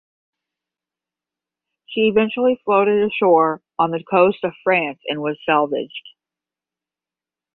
[1.85, 6.07] She eventually floated ashore on the coast of France and was salvaged.